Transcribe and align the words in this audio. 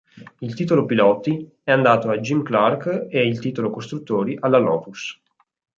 Il 0.39 0.55
titolo 0.55 0.87
piloti 0.87 1.47
è 1.61 1.69
andato 1.71 2.09
a 2.09 2.17
Jim 2.17 2.41
Clark 2.41 3.05
e 3.07 3.23
il 3.23 3.37
titolo 3.39 3.69
costruttori 3.69 4.35
alla 4.39 4.57
Lotus. 4.57 5.21